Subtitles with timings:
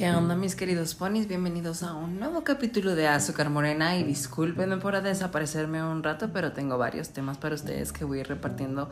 [0.00, 1.28] ¿Qué onda mis queridos ponis?
[1.28, 6.52] Bienvenidos a un nuevo capítulo de Azúcar Morena y discúlpenme por desaparecerme un rato, pero
[6.52, 8.88] tengo varios temas para ustedes que voy a ir repartiendo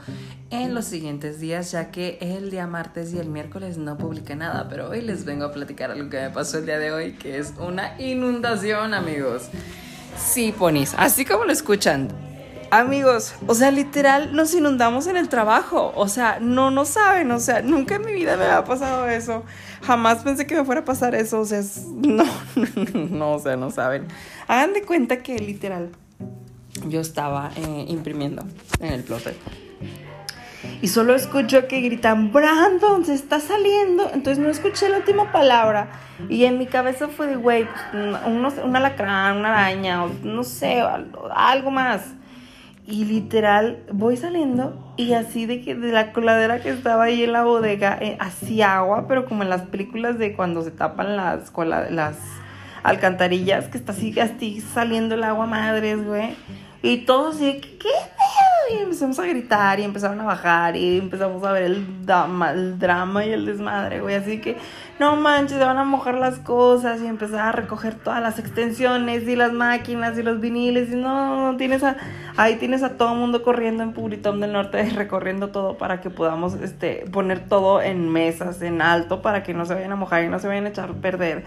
[0.50, 4.68] en los siguientes días, ya que el día martes y el miércoles no publiqué nada,
[4.68, 7.38] pero hoy les vengo a platicar algo que me pasó el día de hoy, que
[7.38, 9.48] es una inundación, amigos.
[10.18, 12.08] Sí, ponis, así como lo escuchan,
[12.70, 15.92] Amigos, o sea, literal nos inundamos en el trabajo.
[15.96, 17.30] O sea, no, no saben.
[17.30, 19.44] O sea, nunca en mi vida me había pasado eso.
[19.82, 21.40] Jamás pensé que me fuera a pasar eso.
[21.40, 21.62] O sea,
[21.94, 22.24] no,
[22.94, 24.06] no, o sea, no saben.
[24.46, 25.90] Hagan de cuenta que literal
[26.86, 28.44] yo estaba eh, imprimiendo
[28.80, 29.34] en el plotter.
[30.80, 34.10] Y solo escucho que gritan, Brandon, se está saliendo.
[34.12, 35.88] Entonces no escuché la última palabra.
[36.28, 40.82] Y en mi cabeza fue de, güey, pues, un, alacrán, una araña, no sé,
[41.34, 42.02] algo más.
[42.90, 47.34] Y literal, voy saliendo y así de que de la coladera que estaba ahí en
[47.34, 51.52] la bodega, eh, hacía agua, pero como en las películas de cuando se tapan las,
[51.90, 52.16] las
[52.82, 56.34] alcantarillas, que está así, así saliendo el agua madres, güey.
[56.80, 57.90] Y todos así, ¿qué?
[58.70, 63.30] Y empezamos a gritar y empezaron a bajar y empezamos a ver el drama, y
[63.30, 64.14] el desmadre, güey.
[64.14, 64.56] Así que,
[64.98, 69.26] no manches, se van a mojar las cosas y empezar a recoger todas las extensiones
[69.26, 70.90] y las máquinas y los viniles.
[70.92, 71.96] Y no, tienes a,
[72.36, 76.54] ahí tienes a todo mundo corriendo en Puritón del Norte, recorriendo todo para que podamos
[76.54, 80.28] este, poner todo en mesas, en alto, para que no se vayan a mojar y
[80.28, 81.44] no se vayan a echar a perder.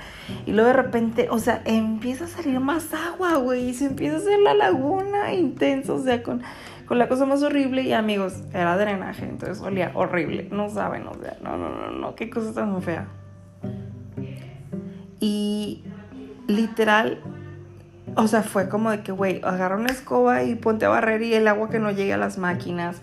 [0.48, 4.16] Y luego de repente, o sea, empieza a salir más agua, güey, y se empieza
[4.16, 6.42] a hacer la laguna intensa, o sea, con
[6.86, 11.14] con la cosa más horrible y amigos, era drenaje, entonces olía horrible, no saben, o
[11.16, 13.08] sea, no, no, no, no, qué cosa tan fea.
[15.20, 15.84] Y
[16.48, 17.20] literal,
[18.16, 21.34] o sea, fue como de que, güey, agarra una escoba y ponte a barrer y
[21.34, 23.02] el agua que no llegue a las máquinas.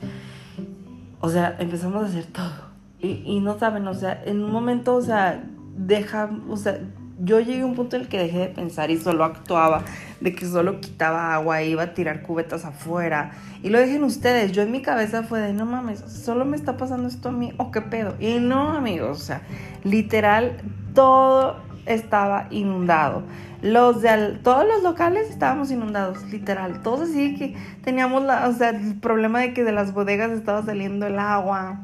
[1.21, 2.69] O sea, empezamos a hacer todo.
[3.01, 5.45] Y, y no saben, o sea, en un momento, o sea,
[5.77, 6.81] deja, o sea,
[7.21, 9.85] yo llegué a un punto en el que dejé de pensar y solo actuaba,
[10.21, 13.33] de que solo quitaba agua, iba a tirar cubetas afuera.
[13.63, 16.77] Y lo dejen ustedes, yo en mi cabeza fue de, no mames, solo me está
[16.77, 18.15] pasando esto a mí, o qué pedo.
[18.21, 19.43] Y no, amigos, o sea,
[19.85, 20.57] literal,
[20.95, 21.57] todo
[21.87, 23.23] estaba inundado.
[23.63, 26.83] Los de todos los locales estábamos inundados, literal.
[26.83, 30.63] Todos así que teníamos la, o sea, el problema de que de las bodegas estaba
[30.63, 31.81] saliendo el agua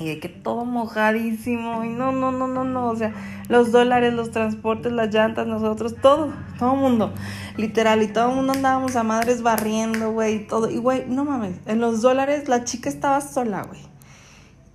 [0.00, 3.12] y de que todo mojadísimo y no, no, no, no, no, o sea,
[3.48, 7.12] los dólares, los transportes, las llantas, nosotros, todo, todo mundo,
[7.58, 11.58] literal, y todo el mundo andábamos a madres barriendo, güey, todo, y güey, no mames,
[11.66, 13.80] en los dólares la chica estaba sola, güey,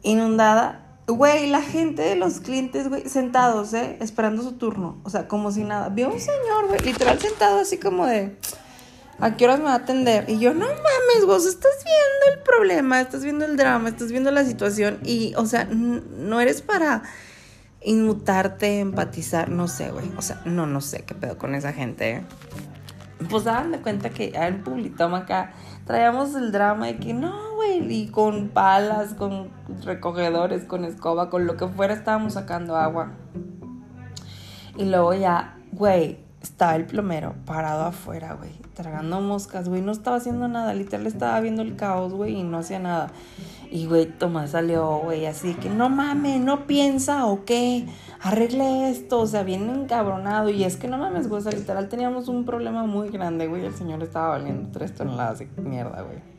[0.04, 5.28] inundada, güey, la gente de los clientes, güey, sentados, eh, esperando su turno, o sea,
[5.28, 8.38] como si nada, vio un señor, güey, literal sentado así como de...
[9.20, 10.26] ¿A qué horas me va a atender?
[10.30, 14.30] Y yo, no mames, vos estás viendo el problema, estás viendo el drama, estás viendo
[14.32, 17.04] la situación y, o sea, no eres para
[17.82, 20.12] inmutarte, empatizar, no sé, güey.
[20.18, 22.12] O sea, no, no sé qué pedo con esa gente.
[22.12, 22.24] ¿eh?
[23.30, 25.54] Pues daban de cuenta que en Publitoma acá
[25.86, 29.50] traíamos el drama de que no, güey, y con palas, con
[29.84, 33.14] recogedores, con escoba, con lo que fuera estábamos sacando agua.
[34.76, 40.18] Y luego ya, güey, estaba el plomero parado afuera, güey, tragando moscas, güey, no estaba
[40.18, 43.12] haciendo nada, literal estaba viendo el caos, güey, y no hacía nada.
[43.72, 47.88] Y, güey, Tomás salió, güey, así que, no mames, no piensa o qué,
[48.22, 50.50] arregle esto, o sea, bien encabronado.
[50.50, 53.66] Y es que, no mames, güey, o sea, literal teníamos un problema muy grande, güey,
[53.66, 56.36] el señor estaba valiendo tres toneladas de mierda, güey.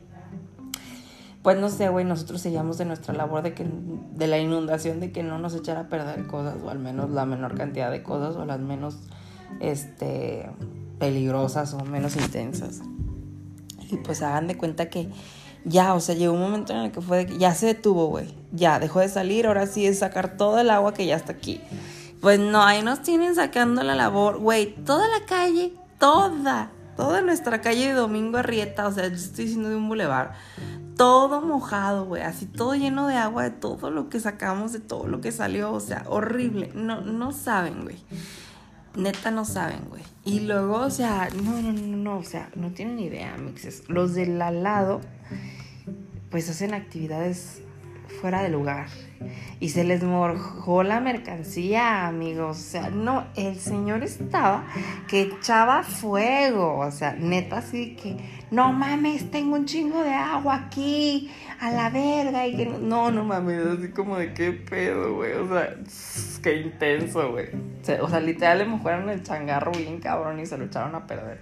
[1.43, 5.11] Pues no sé, güey, nosotros seguíamos de nuestra labor de que de la inundación de
[5.11, 8.35] que no nos echara a perder cosas o al menos la menor cantidad de cosas
[8.35, 8.97] o las menos
[9.59, 10.49] este,
[10.99, 12.81] peligrosas o menos intensas.
[13.89, 15.09] Y pues hagan de cuenta que
[15.65, 18.07] ya, o sea, llegó un momento en el que fue de que ya se detuvo,
[18.07, 18.33] güey.
[18.51, 21.61] Ya, dejó de salir, ahora sí es sacar todo el agua que ya está aquí.
[22.21, 27.61] Pues no, ahí nos tienen sacando la labor, güey, toda la calle, toda, toda nuestra
[27.61, 30.33] calle de Domingo Arrieta, o sea, yo estoy diciendo de un bulevar,
[30.95, 35.05] todo mojado, güey, así todo lleno de agua de todo lo que sacamos, de todo
[35.07, 36.71] lo que salió, o sea, horrible.
[36.73, 37.97] No, no saben, güey.
[38.97, 40.01] Neta no saben, güey.
[40.25, 43.83] Y luego, o sea, no, no, no, no, o sea, no tienen idea, mixes.
[43.87, 45.01] Los del al lado,
[46.31, 47.61] pues hacen actividades
[48.21, 48.87] fuera de lugar.
[49.59, 52.57] Y se les morjó la mercancía, amigos.
[52.57, 54.65] O sea, no, el señor estaba
[55.07, 56.79] que echaba fuego.
[56.79, 58.17] O sea, neta, así que,
[58.51, 62.45] no mames, tengo un chingo de agua aquí, a la verga.
[62.45, 65.33] Y que no, no mames, así como de qué pedo, güey.
[65.33, 65.75] O sea,
[66.43, 67.47] qué intenso, güey.
[68.01, 71.41] O sea, literal le mojaron el changarro bien cabrón y se lo echaron a perder.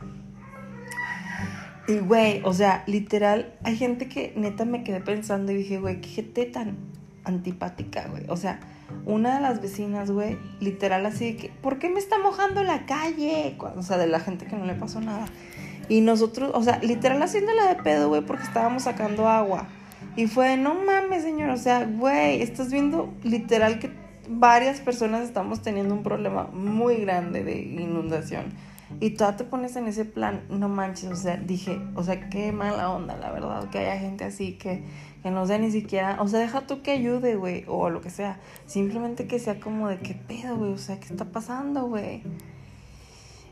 [1.87, 6.01] Y, güey, o sea, literal, hay gente que neta me quedé pensando y dije, güey,
[6.01, 6.77] qué gente tan
[7.25, 8.23] antipática, güey.
[8.29, 8.59] O sea,
[9.05, 12.85] una de las vecinas, güey, literal así de que, ¿por qué me está mojando la
[12.85, 13.55] calle?
[13.75, 15.27] O sea, de la gente que no le pasó nada.
[15.87, 19.67] Y nosotros, o sea, literal haciéndola de pedo, güey, porque estábamos sacando agua.
[20.15, 23.91] Y fue, no mames, señor, o sea, güey, estás viendo literal que
[24.27, 28.45] varias personas estamos teniendo un problema muy grande de inundación.
[28.99, 32.51] Y tú te pones en ese plan, no manches, o sea, dije, o sea, qué
[32.51, 34.83] mala onda, la verdad, que haya gente así que,
[35.23, 38.09] que no sea ni siquiera, o sea, deja tú que ayude, güey, o lo que
[38.09, 42.23] sea, simplemente que sea como de qué pedo, güey, o sea, ¿qué está pasando, güey?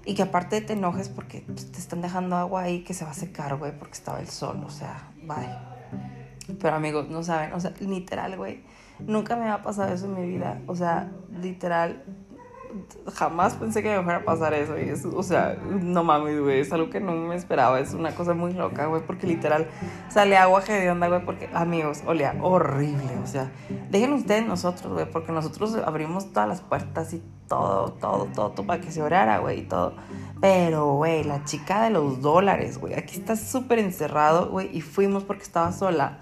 [0.05, 3.15] Y que aparte te enojes porque te están dejando agua ahí que se va a
[3.15, 6.57] secar, güey, porque estaba el sol, o sea, bye.
[6.59, 8.61] Pero amigos, no saben, o sea, literal, güey,
[8.99, 12.03] nunca me ha pasado eso en mi vida, o sea, literal,
[13.13, 14.77] jamás pensé que me fuera a pasar eso.
[14.77, 17.79] Y es, o sea, no mames, güey, es algo que no me esperaba.
[17.79, 19.67] Es una cosa muy loca, güey, porque literal
[20.09, 23.17] sale agua de onda, güey, porque, amigos, olía horrible.
[23.23, 23.51] O sea,
[23.89, 27.21] dejen ustedes nosotros, güey, porque nosotros abrimos todas las puertas y
[27.53, 29.93] todo, todo, todo, todo para que se orara, güey, y todo.
[30.41, 35.23] Pero, güey, la chica de los dólares, güey, aquí está súper encerrado, güey, y fuimos
[35.23, 36.17] porque estaba sola.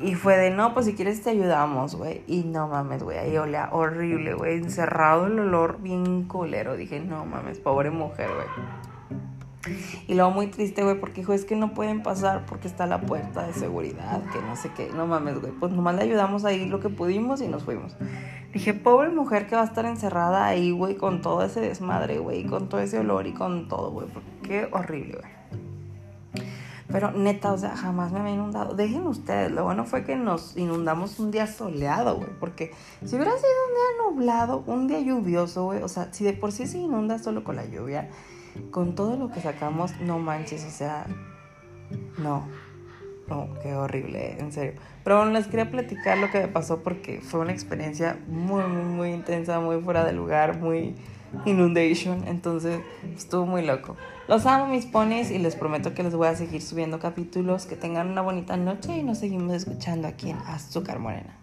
[0.00, 2.22] Y fue de, no, pues si quieres te ayudamos, güey.
[2.26, 4.56] Y no mames, güey, ahí olía horrible, güey.
[4.56, 6.74] Encerrado el olor bien culero.
[6.74, 9.76] Dije, no mames, pobre mujer, güey.
[10.08, 13.00] Y luego muy triste, güey, porque dijo, es que no pueden pasar porque está la
[13.00, 14.90] puerta de seguridad, que no sé qué.
[14.92, 15.52] No mames, güey.
[15.52, 17.94] Pues nomás le ayudamos a ir lo que pudimos y nos fuimos.
[18.52, 22.44] Dije, pobre mujer que va a estar encerrada ahí, güey, con todo ese desmadre, güey,
[22.44, 24.06] con todo ese olor y con todo, güey.
[24.42, 25.42] Qué horrible, güey.
[26.92, 28.74] Pero neta, o sea, jamás me había inundado.
[28.74, 32.28] Dejen ustedes, lo bueno fue que nos inundamos un día soleado, güey.
[32.38, 32.72] Porque
[33.02, 35.82] si hubiera sido un día nublado, un día lluvioso, güey.
[35.82, 38.10] O sea, si de por sí se inunda solo con la lluvia,
[38.70, 41.06] con todo lo que sacamos, no manches, o sea,
[42.18, 42.46] no.
[43.32, 44.74] No, qué horrible, en serio.
[45.02, 48.82] Pero bueno, les quería platicar lo que me pasó porque fue una experiencia muy, muy,
[48.82, 50.94] muy intensa, muy fuera de lugar, muy
[51.46, 52.28] inundation.
[52.28, 52.80] Entonces,
[53.16, 53.96] estuvo muy loco.
[54.28, 57.64] Los amo, mis ponis, y les prometo que les voy a seguir subiendo capítulos.
[57.64, 61.34] Que tengan una bonita noche y nos seguimos escuchando aquí en Azúcar Morena.